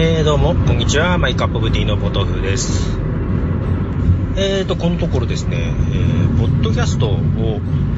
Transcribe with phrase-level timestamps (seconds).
[0.00, 1.18] えー、どうも、こんにちは。
[1.18, 2.96] マイカップブティのポトフです。
[4.36, 7.18] えーと、このところですね、えー、ポッドキャストを、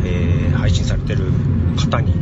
[0.02, 1.26] えー、配信されてる
[1.76, 2.14] 方に、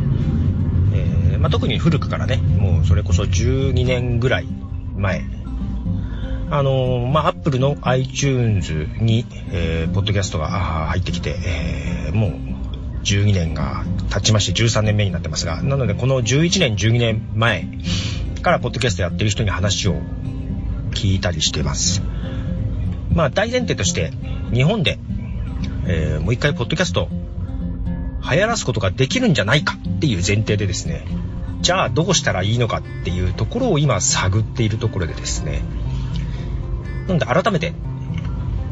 [0.93, 4.47] えー、まあ、特に古くからね、もうそれこそ12年ぐらい
[4.97, 5.23] 前、
[6.51, 10.49] あの、まあ、アップルの iTunes に、えー、ポッドキャストが
[10.89, 11.37] 入ってきて、
[12.09, 12.31] えー、もう
[13.05, 17.65] 12年が経ちまして13年目になってますが、なのでこの11年、12年前、
[18.41, 19.95] からポッドキャストやってる人に話を
[20.91, 22.01] 聞いたりしてます。
[23.13, 24.11] まあ大前提として
[24.53, 24.99] 日本で、
[25.87, 27.09] えー、もう一回ポッドキャスト
[28.31, 31.05] 流行らすことができるんじゃないかっていう前提でですね、
[31.61, 35.61] じゃあどうしたらいいのかっていうところを今探っているところでですね、
[37.07, 37.73] なので改めて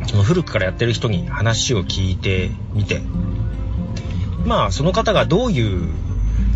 [0.06, 3.02] その古くからやってる人に話を聞いてみて、
[4.46, 5.90] まあその方がどういう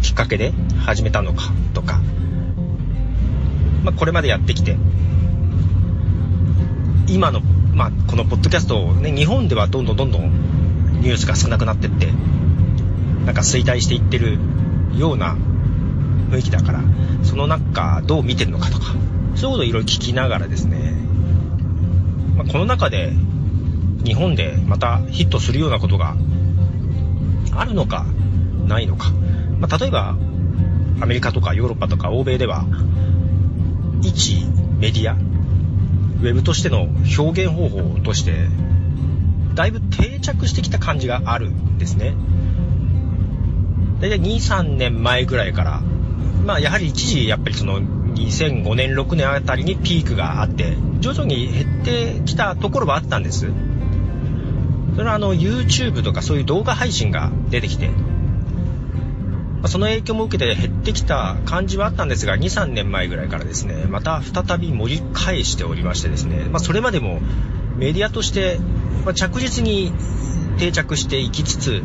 [0.02, 2.02] きっかけで始めたのかとか、
[3.84, 4.78] まあ、これまでやってきて、
[7.08, 7.42] 今の、
[7.74, 12.08] まあ、このポッドキャストをね、日本ではどんどんどんどんニュースが少なくなってって、
[13.26, 14.40] なんか衰退していってる
[14.96, 15.36] ような
[16.32, 16.82] 雰囲気だから、
[17.24, 18.96] その中どう見てるのかとか、
[19.36, 20.94] そういうことをいろいろ聞きながらですね、
[22.38, 23.14] まあ、この中で
[24.04, 26.16] 日本でまたヒットするようなことが
[27.54, 28.06] あるのか、
[28.68, 29.12] ないのか。
[29.60, 30.16] まあ、例えば、
[31.02, 32.66] アメリカとかヨーロッパとか欧米では、
[34.02, 34.46] 一
[34.80, 38.34] メディア、ウェブとしての表現方法として、
[39.56, 42.14] だいぶ定着してきた感じがあるんですね。
[44.00, 45.82] だいたい2、3年前ぐらいから、
[46.46, 53.52] まあやはり一時やっぱりその2005年、6年あたりにピークがあって、徐々に減ってきたところはあったんです。
[54.96, 57.90] それはあの YouTube とかそういう動画配信が出てきて、
[59.62, 67.20] ま、その影響も受けて減ってきた感じはあったんですが、2、3年前ぐらいからですね、また再び盛り返しておりましてですね、まあ、それまでも
[67.78, 68.60] メディアとして、
[69.06, 69.94] ま着実に
[70.58, 71.84] 定着していきつつ、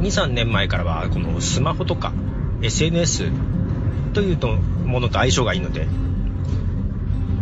[0.00, 2.12] 2、3年前からはこのスマホとか
[2.62, 3.30] SNS
[4.14, 5.86] というとものと相性がいいので、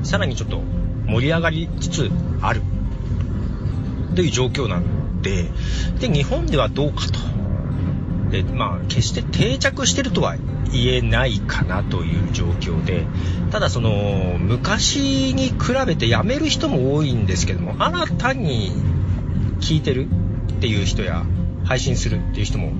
[0.03, 0.61] さらにちょっと
[1.07, 2.63] 盛り上がりつつある
[4.15, 5.51] という状況なんで、
[6.01, 7.44] で、日本ではどうかと。
[8.35, 10.37] で、まあ、決して定着してるとは
[10.73, 13.07] 言えないかなという状況で、
[13.53, 18.73] ただその、昔に比べて辞める人も多いんですけども、新たに
[19.61, 21.25] 聞いてるっていう人や、
[21.65, 22.73] 配信するっていう人も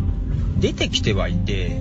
[0.59, 1.81] 出てきてはいて、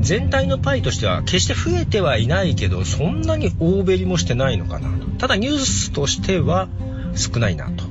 [0.00, 5.06] 全体のパイとしては決して増えてはいないけど、そんなに大べりもしてないのかなと。
[5.18, 6.68] ただニュースとしては
[7.14, 7.85] 少ないなと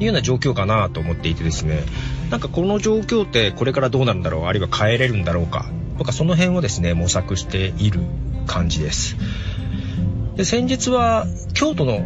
[0.00, 1.82] いうような状況かなと思っていてですね、
[2.30, 5.66] なんかこの状況ってこれからどうなるんだろうあるいは変えれるんだろうか。
[5.98, 8.00] とかその辺をですね模索している
[8.46, 9.16] 感じです。
[10.36, 12.02] で先日は京都の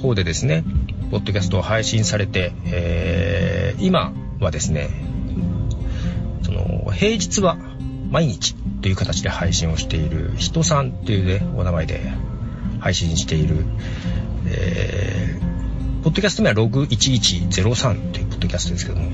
[0.00, 0.64] 方でですね
[1.10, 4.88] ポッドキャストを配信されて、えー、今はですね
[6.42, 7.58] その平日は
[8.10, 12.00] 毎日という形で配信をしている人さんっていうねお名前で
[12.80, 13.64] 配信している、
[14.46, 15.53] えー、
[16.04, 19.10] ポッドキャスト名はログ1103というポッドキャストですけども、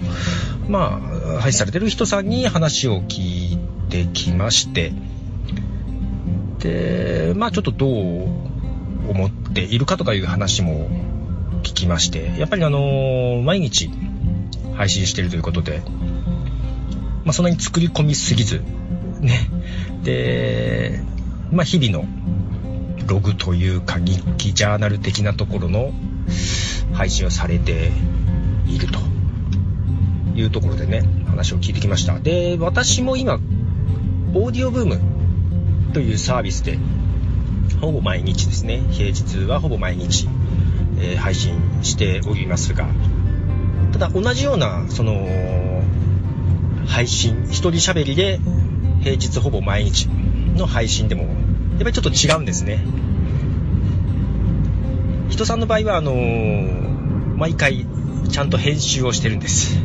[0.69, 1.01] ま
[1.37, 3.59] あ、配信されてる人さんに話を聞い
[3.89, 4.93] てきまして、
[6.59, 7.91] で、まあちょっとどう
[9.09, 10.91] 思っているかとかいう話も
[11.63, 13.89] 聞きまして、やっぱりあの毎日
[14.75, 15.83] 配信してるということで、
[17.25, 18.65] まあそんなに作り込みすぎず、
[19.21, 19.49] ね、
[20.03, 21.01] で、
[21.53, 22.09] まあ日々の
[23.07, 25.93] ログというか日記、ジャーナル的なところの
[27.01, 27.93] 配信をされて
[28.67, 28.99] いると。
[30.35, 32.19] いうところでね、話を聞いてきました。
[32.19, 33.41] で、私も今、
[34.35, 35.01] オーディオブーム
[35.93, 36.79] というサービスで、
[37.81, 40.29] ほぼ毎日ですね、平日はほぼ毎日、
[40.99, 42.87] えー、配信しておりますが、
[43.93, 45.83] ただ同じような、その、
[46.87, 48.41] 配信、一人喋りで、
[49.01, 50.07] 平日ほぼ毎日
[50.55, 52.85] の配信でも、やっぱりちょっと違うんですね。
[55.31, 56.90] 人さんの場合は、あのー、
[57.41, 57.87] 毎回、
[58.31, 59.79] ちゃんと編集をしてるんです。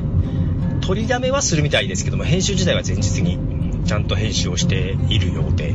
[0.82, 3.40] 取りだめはするみたいですけども、編集自体は前日に
[3.86, 5.74] ちゃんと編集をしているようで、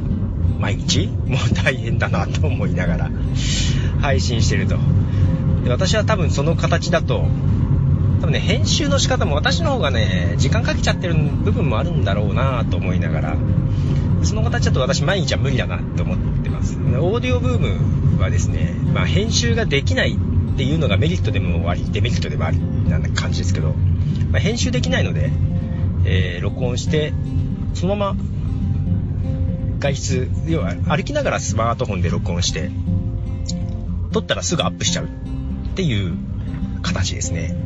[0.59, 1.07] 毎日？
[1.27, 3.11] もう大変だなと思いながら
[4.03, 4.77] 配信してると。
[5.65, 7.25] で私は多分その形だと、
[8.21, 13.37] 多分ね、編集の仕方も私の方がね、時間かけちゃってる部分もあるんだろうなと思いながら、
[14.23, 16.77] その形だと私毎日は無理だなと思ってます。
[16.77, 20.19] オーディオブームはですね、まあ編集ができない
[20.61, 23.73] っていうのがメリットでもあり、デメリットでもあり、なんな感じですけど、
[24.31, 25.31] まあ、編集できないので、
[26.05, 27.15] えー、録音して、
[27.73, 28.21] そのまま
[29.79, 32.71] 外出、要は歩きながらスマートフォンで録音して、
[34.13, 35.09] 撮ったらすぐアップしちゃうっ
[35.77, 36.15] ていう
[36.83, 37.57] 形ですね。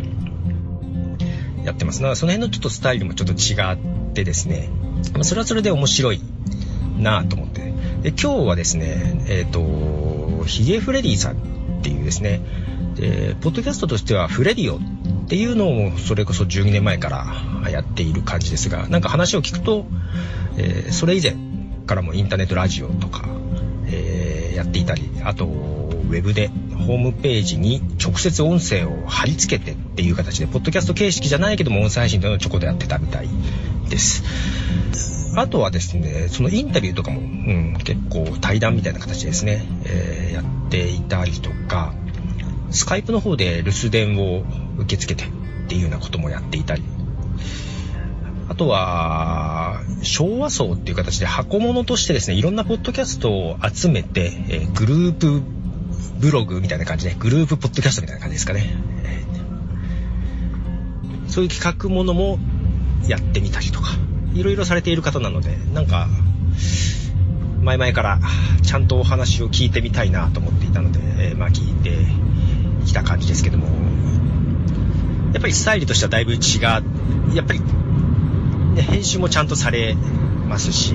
[1.64, 1.98] やってます。
[1.98, 4.68] だからその辺のちょっとスタイルもちょっと違ってですね、
[5.18, 6.20] まそれはそれで面白い
[6.96, 7.72] なと思って。
[8.02, 11.36] で、今日はですね、えっ、ー、と、ヒゲフレディさん
[11.80, 12.40] っていうですね、
[12.94, 17.08] で、ポッドキャストとしてはフレディオっていうのをそれこそ12年前か
[17.62, 19.86] らやっている感じですが、なんか話を聞くと、
[20.56, 21.36] えー、それ以前
[21.86, 23.28] からもインターネットラジオとか、
[23.86, 26.48] えー、やっていたり、あと、ウェブで
[26.86, 33.28] ホームページに直接音声を貼り付けてっていう形で、ポッドキャスト形式じゃないけども音声配信というのをちょこっとやってたみたい
[33.88, 34.22] です。
[35.36, 41.92] あとはですね、そのインタビューとかも、うん、結構対談みたいな形ですね、えー、やっていたりとか、
[42.74, 44.42] スカイプの方で留守電を
[44.78, 46.82] 受け付けてっていうようなこともやっていたり、
[48.48, 55.40] あとは、昭和層っていう形で箱物としてですね、いろんなポッドキャストを集めて、えー、グループ
[56.20, 58.76] ブログみたいな感じで、グループポッドキャストみたいな感じですかね。
[59.04, 62.38] えー、そういう企画ものも
[63.06, 63.88] やってみたりとか、
[64.34, 66.08] いろいろされている方なので、なんか、
[67.62, 68.20] 前々から
[68.62, 71.00] ちゃんとお話を聞いてみたいなと思っていたので、
[71.30, 71.90] えー、まあ聞いて
[72.84, 73.66] きた感じですけども、
[75.32, 76.40] やっぱりスタイルとしてはだいぶ違う、
[77.34, 77.60] やっぱり、
[78.74, 79.94] ね、編集もちゃんとされ
[80.48, 80.94] ますし、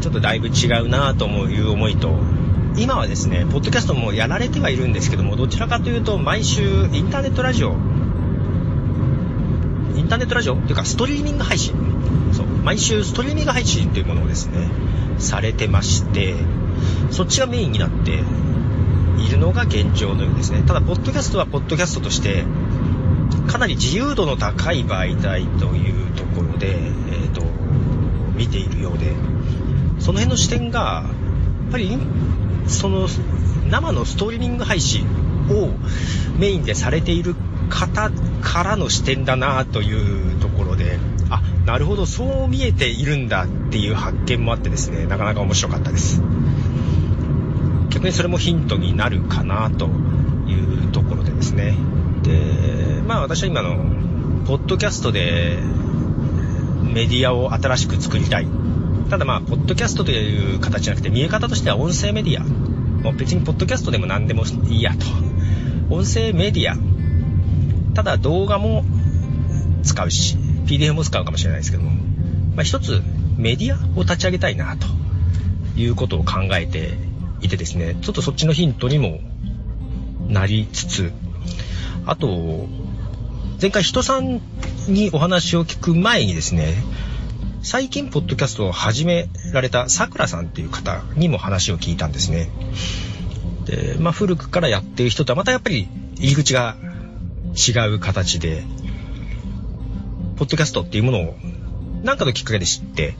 [0.00, 2.18] ちょっとだいぶ違うなという思いと、
[2.76, 7.76] 今はですね、ポッドキャストもやられてはいるんですけども、どちらかというと毎週インターネットラジオ、
[9.96, 10.56] インターネットラジオ？
[10.56, 11.74] っていうかストリーミング配信。
[12.32, 14.68] そう、毎週ストリーミング配信というものをですね、
[15.18, 16.34] されてまして、
[17.10, 18.18] そっちがメインになって
[19.18, 20.62] いるのが現状のようですね。
[20.66, 22.44] ただ、ポッドキャストはポッドキャストとして、
[23.46, 27.42] かなり自由度の高い媒体というところで、えっ、ー、と、
[28.36, 29.12] 見ているようで、
[29.98, 31.98] その辺の視点が、やっぱり、
[32.66, 33.08] その、
[33.68, 35.06] 生のストリーミング配信
[35.50, 35.70] を
[36.38, 37.34] メインでされている
[37.68, 38.10] 方
[38.42, 40.98] からの視点だなというところで、
[41.30, 46.20] あ、なるほど、そう見えているんだっていう発見もあってですね、なかなか面白かったです。
[48.04, 49.86] 逆にそれもヒントになるかなと
[50.46, 51.74] いうところでですね。
[52.22, 53.76] で、まあ私は今の、
[54.44, 55.56] ポッドキャストで
[56.82, 58.46] メディアを新しく作りたい。
[59.08, 62.44] ただまあ、ポッドキャストという形じゃなくて、見え方としては音声メディア。
[62.44, 65.06] もう別にポッドキャストでも何でもいいやと。
[65.88, 66.76] 音声メディア。
[67.94, 68.84] ただ動画も
[69.82, 70.36] 使うし、
[70.66, 71.90] PDF も使うかもしれないですけども、
[72.54, 73.00] まあ、一つ
[73.38, 74.86] メディアを立ち上げたいなと
[75.74, 77.13] いうことを考えて
[77.44, 79.20] いてですね、ちょっとそっちのヒントにも
[80.28, 81.12] なりつつ、
[82.06, 82.66] あと、
[83.60, 84.40] 前回人さん
[84.88, 86.74] にお話を聞く前にですね、
[87.62, 92.50] 最近ポッドキャストを始められたさくらさんっていう方にも話を聞いたんですね。
[93.64, 96.76] で、まあ古くからやってる人とはまたやっぱり入り口が
[97.54, 98.64] 違う形で、
[100.36, 101.36] ポッドキャストっていうものを
[102.02, 103.16] なんかのきっかけで知って、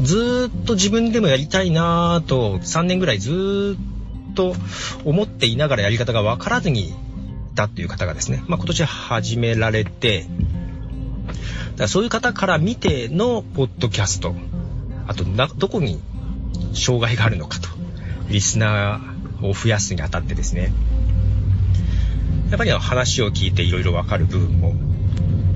[0.00, 3.76] ずっと自分でもやりたいなぁと3年ぐらいず
[4.30, 4.54] っと
[5.04, 6.94] 思っていながらやり方がわからずにい
[7.54, 10.26] たっていう方がですね、まあ、今年始められて、
[11.76, 14.34] だそういう方から見てのポッドキャスト、
[15.06, 16.00] あとな、どこに
[16.74, 17.68] 障害があるのかと、
[18.28, 20.72] リスナーを増やすにあたってですね、
[22.50, 24.74] やっぱり話を聞いていろいろわかる部分も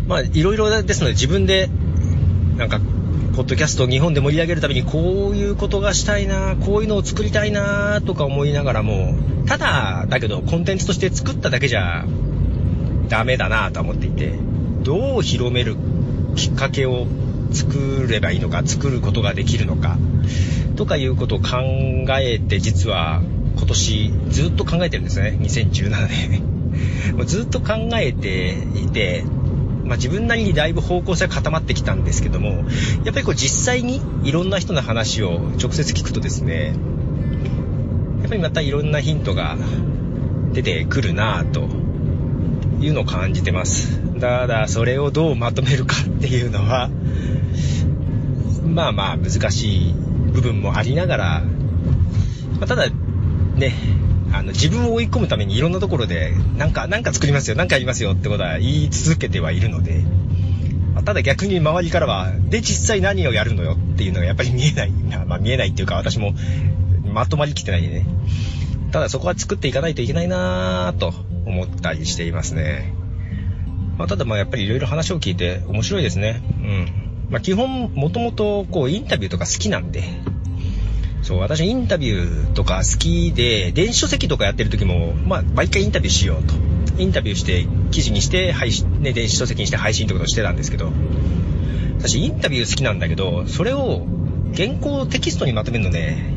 [0.07, 1.71] まあ、いろいろですので自分で、
[2.57, 2.81] なんか、
[3.35, 9.15] ポッドキャストを日本で盛り上げるためにこういうことがしたいな、こういうのを作りたいな、とか思いながらも、
[9.47, 12.05] ただ、だけどコンテンツとして作っただけじゃ
[13.09, 14.35] ダメだなと思っていて、
[14.83, 15.77] どう広める
[16.37, 17.07] きっかけを
[17.53, 19.97] 作ればいいのか、作ることができるのか、
[20.77, 21.57] とかいうことを考
[22.21, 23.23] えて、実は
[23.57, 25.39] 今年ずっと考えてるんですね。
[25.41, 26.53] 2017年。
[27.27, 29.25] ずっと考えていて、
[29.93, 32.65] まあ、自分なりにだいぶ方向性が固まってきたんですけども、
[33.05, 36.69] やっぱりこう実際にいろんな人の話を直接聞くとですね、
[38.23, 39.55] やっぱりまたいろんなヒントが
[40.55, 41.69] 出てくるなぁと
[42.83, 44.01] いうのを感じてます。
[44.19, 46.89] ただ、それをどうまとめるかっていうのは、
[48.65, 49.93] まあまあ難しい
[50.33, 51.43] 部分もありながら、
[52.59, 53.75] まあ、ただね、
[54.33, 60.03] あの、自分を追い込むためにいろんなところで、なんか、なんか作りますよ、なんかやりますよってことは言い続けてはいるので、
[60.95, 64.91] まただ逆に周りからは、で、実際何をやるのよっていうのがやっぱり見えない。
[65.27, 66.35] まあ見えないっていうか私も
[67.13, 68.07] まとまりきてないんでね。
[68.91, 71.15] ただそこは作っていかないといけないなぁと
[71.47, 72.95] 思ったりしていますね。
[73.99, 76.43] まあ、ただまあやっぱりいろいろ話を聞いて面白いですね。
[76.45, 77.29] うん。
[77.31, 80.03] まあ基本もともとこうインタビューとか好きなんで、
[81.23, 86.55] そう、私インタビューとか好きで、電子書籍とかやってる時も、まあ、毎回インタビューしようと。
[86.99, 90.93] インタビューして、記事にして、配信、ね、電子書籍にして配信ってことをしてたんですけど、
[91.99, 94.05] 私インタビュー好きなんだけど、それを
[94.55, 96.35] 原稿テキストにまとめるのね、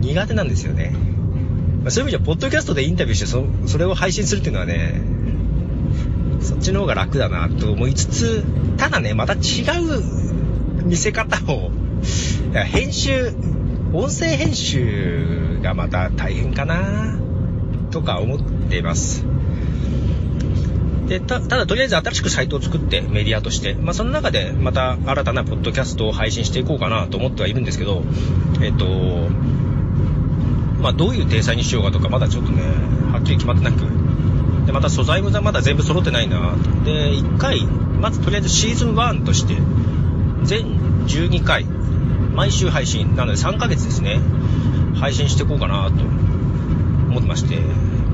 [0.00, 0.92] 苦手なんですよね。
[1.82, 5.00] まあ、そういう意味じゃ、ポッドキャストでインタビューしてそ、それを配信するっていうのはね、
[6.40, 8.44] そっちの方が楽だなと思いつつ、
[8.76, 11.70] ただね、また違う見せ方を、
[12.52, 13.32] 編集、
[13.92, 17.18] 音声編集がまた大変かな
[17.90, 19.24] とか思っています。
[21.08, 28.04] で、た、だとりあえず新しくサイトを作ってメディアとして、まあその中でまた新たなポッドキャストを配信していこうかなと思ってはいるんですけど、
[28.62, 28.86] えっと、
[30.80, 32.62] まあどういう体裁にしようかとかまだちょっとね、
[33.12, 33.80] はっきり決まってなく、
[34.66, 36.54] で、また素材もまだ全部揃ってないな
[36.84, 39.56] で、1回、まずとりあえずシーズン1として、
[40.44, 40.78] 全
[41.08, 41.66] 12回、
[42.34, 43.16] 毎週配信。
[43.16, 44.20] なので3ヶ月ですね。
[44.94, 47.60] 配信していこうかなと思ってまして。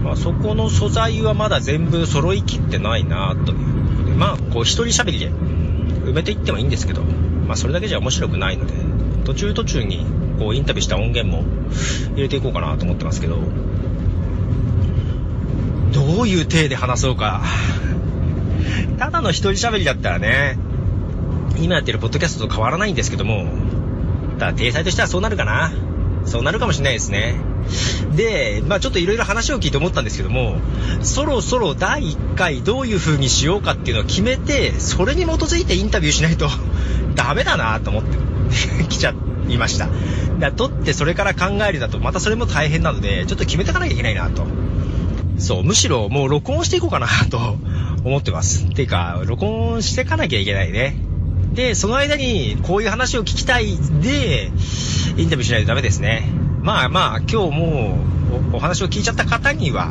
[0.03, 4.13] まあそこの素材はまだ全部揃いきってないなということで。
[4.13, 8.75] まあこう一人喋りで埋めていってもいいんですけど、まあそれだけじゃ面白くないので、
[9.25, 10.07] 途中途中に
[10.39, 11.45] こうインタビューした音源も
[12.15, 13.39] 入れていこうかなと思ってますけど、
[15.93, 17.43] どういう体で話そうか。
[18.99, 20.59] ただの一人喋りだったらね、
[21.59, 23.47] 今やってるポッドキャストと変わらないんですけども、
[24.39, 25.73] ただ、体裁としてはそうなるかな。
[26.25, 27.37] そうなるかもしれないですね。
[28.15, 30.57] で、まあちょっといろいろ話を聞いて思ったんですけども、
[31.03, 36.49] そろそろ第1回どういう風にしようかっていうのを決めて、それに基づいてインタビューしないと
[37.15, 38.19] ダメだなと思って
[38.89, 39.15] 来ちゃ
[39.49, 39.89] いました。
[40.39, 44.47] だ撮ってそれから考えるだとまたそれも大変なので、ちょっと決めていかなきゃいけないなと。
[45.39, 47.39] そう、むしろもう録音していこうかなと
[48.05, 48.67] 思ってます。
[48.71, 50.97] ていうか、録音していかなきゃいけないね。
[51.57, 54.53] で、その間にこういう話を聞きたいで、
[55.17, 56.29] インタビューしないとダメですね。
[56.61, 57.99] まあまあ、今日も
[58.53, 59.91] うお話を聞いちゃった方には、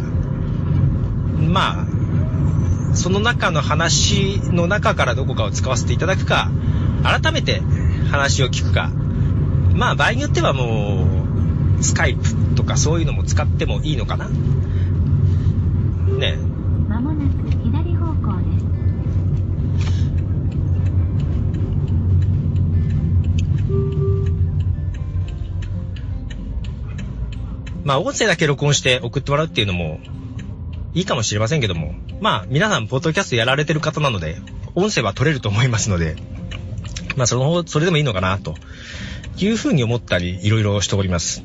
[1.39, 1.87] ま
[2.91, 6.51] あ、その中の話の中からどこかを使わせていただくか、
[7.03, 7.61] 改めて
[8.11, 8.91] 話を聞くか、
[9.73, 11.07] まあ場合によってはも
[11.79, 14.29] う、スカイプとかそういうのも使ってもいいのかな
[27.85, 29.99] まあ、音声だけ録音して送ってもらうっていうのも
[30.95, 34.37] いいかもしれませんけども、まあ、皆さん、ポッドキャストやられてる方なので、
[34.73, 36.15] 音声は取れると思いますので、
[37.15, 38.55] まあ、その、それでもいいのかな、と
[39.37, 41.43] いうふうに思ったり、いろいろしております。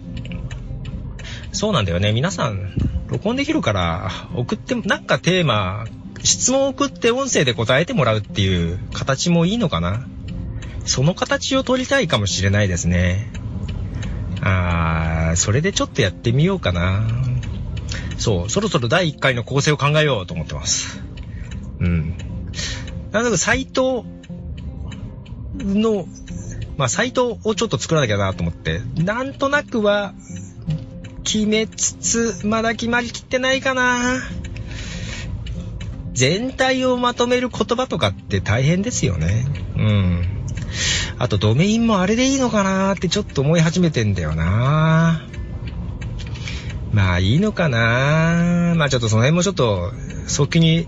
[1.53, 2.13] そうなんだよね。
[2.13, 2.73] 皆さん、
[3.09, 5.85] 録音できるから、送って、なんかテーマ、
[6.23, 10.07] 質問を送って音声で答えてもらうっていう形もいいのかな。
[10.87, 13.31] その形を取りたいかもしれないですね。
[14.43, 17.03] あそれでちょっとやってみようかな。
[18.19, 21.03] そう、そろそろ第1回の構成を考えようと思ってます。
[21.81, 22.17] うん。
[23.13, 24.05] なんだかサイト
[25.57, 26.07] の、
[26.77, 30.15] まあ、サイトをちょっと作らなきゃなと思って、なんとなくは
[31.25, 34.21] 決めつつ、まだ決まりきってないかな。
[36.13, 39.47] 全体をまとめる言葉とかって大変ですよね。
[39.77, 40.40] うん。
[41.21, 45.23] あとドメインもあれでいいのかなってちょっと思い始めてんだよな
[46.93, 49.93] まあいいのかなまあちょっとその辺もちょっと
[50.27, 50.87] 早期に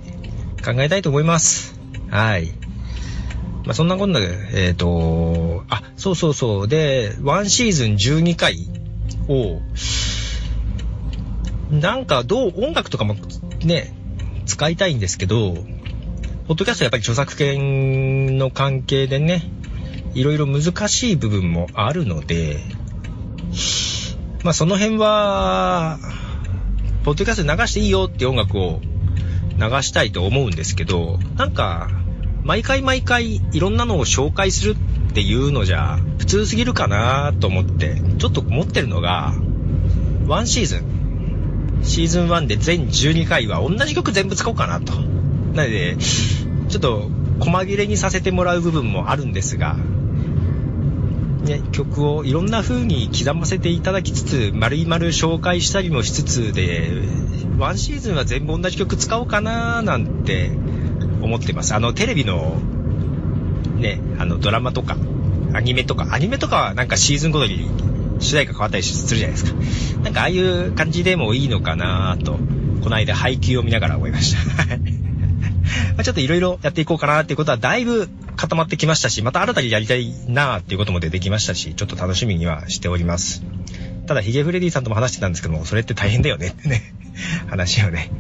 [0.65, 1.79] 考えたいと思います。
[2.09, 2.53] はい。
[3.65, 6.69] まあそんなこんなで、えっ、ー、と、あ、そうそうそう。
[6.69, 8.69] で、1シーズン12回
[9.29, 9.61] を、
[11.71, 13.17] なんかどう、音楽とかも
[13.65, 13.93] ね、
[14.47, 15.55] 使いたいんですけど、
[16.47, 19.51] ポッドキャストやっぱり著作権の関係でね、
[20.15, 22.59] いろいろ難しい部分もあるので、
[24.45, 25.99] まあその辺は、
[27.05, 28.81] ポッドキャスト流していいよって音楽を
[29.59, 31.91] 流したいと思うんですけど、なんか、
[32.45, 34.77] 毎回毎回いろんなのを紹介する
[35.11, 39.33] っていうのじゃ普通すぎるかなと思って、ちょっと思ってるのが、
[40.27, 44.93] 1シーズン、シーズン1で全12回は同じ曲全部使おうかなと。
[45.55, 45.97] なので、
[46.69, 49.77] ちょっと細切れにさせてもらう部分もあるんですが、
[51.45, 57.03] ね、曲をいろんな風に刻ませていただきつつ、丸々紹介したりもしつつで、
[57.59, 60.51] ワンシーズンは全部同じ曲使おうかななんて
[61.21, 61.75] 思ってます。
[61.75, 62.61] あの、テレビの、
[63.77, 64.97] ね、あの、ドラマとか、
[65.53, 67.69] アニメとか、アニメとかはなんかシーズンごとに
[68.21, 69.61] 主題歌変わったりするじゃないですか。
[70.05, 72.39] なんかああいう感じでもいいのかなと、
[72.83, 76.03] この間配給を見ながら思いました。
[76.03, 83.43] ちょっといろいろやっていこうかなっていうことはだいぶ固まってきましたし、また新たにやりたいなーっていうことも出てきましたし、ちょっと楽しみにはしております。
[84.07, 86.95] ただ、ヒゲフレディさんとも話してたんですけども、それって大変だよねってね、
[87.49, 88.11] 話をね。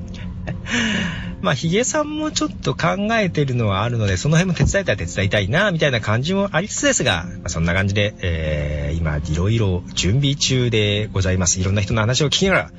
[1.40, 11.61] まあ、ヒゲさんもちょっと考えてるのはあるので、その辺も手伝えたら手伝いたいな、みたいな感じもありつつですが、まあ、そんな感じで、えー、今、いろいろ準備中でございます。
[11.61, 12.71] いろんな人の話を聞きながら、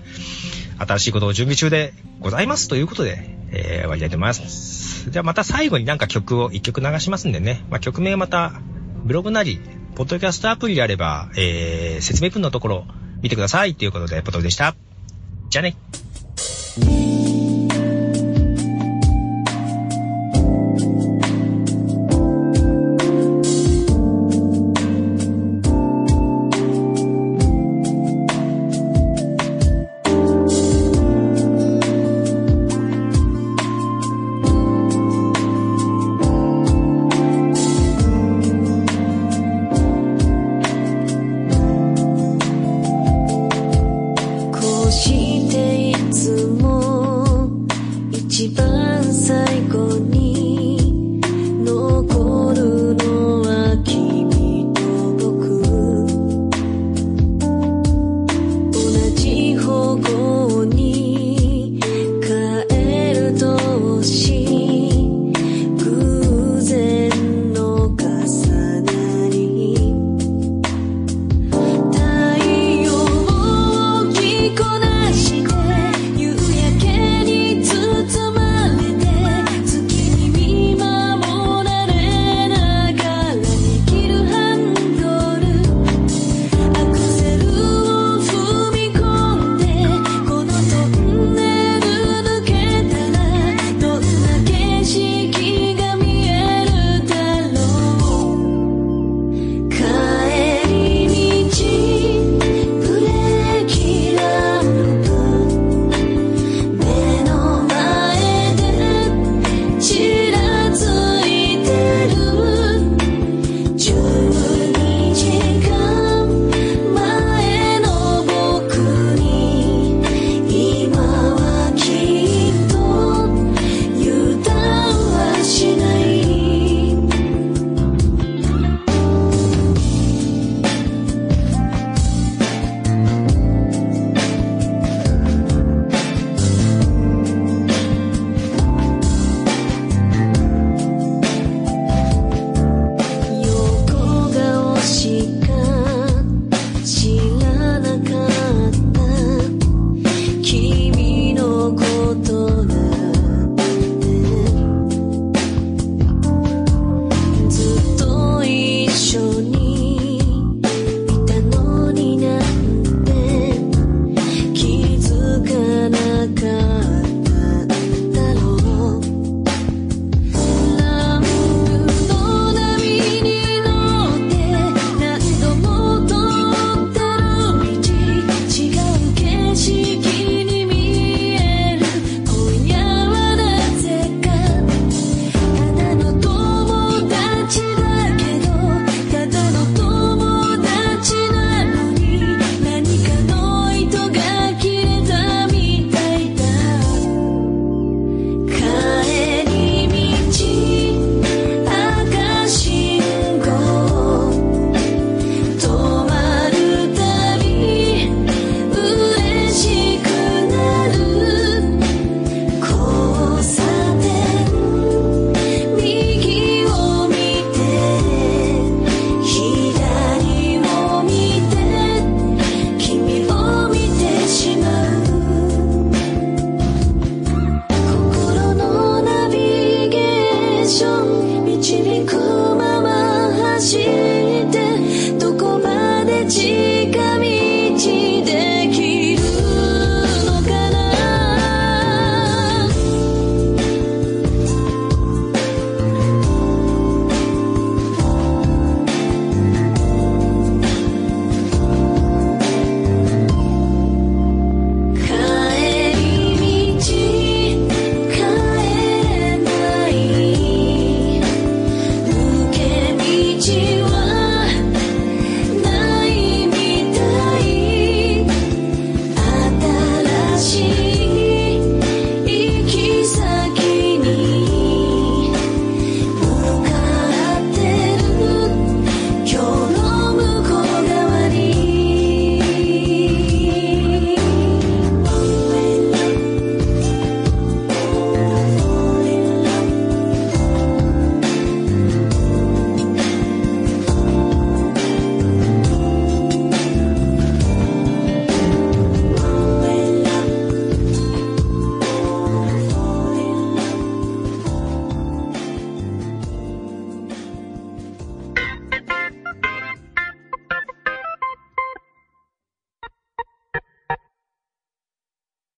[0.78, 5.10] 新しいことを準備中でございますということで、えー、終わりたいと思います。
[5.10, 8.54] じゃあまた最後になんか曲を一曲流しますんでね、まあ、曲名また、
[9.04, 9.60] ブログなり、
[9.96, 12.86] ポッドキャストアプリであれば、えー、説明文のところ
[13.22, 14.76] 見てくださいということで、ポトルでした。
[15.50, 15.76] じゃあね。
[44.94, 47.48] していつも
[48.12, 48.73] 一番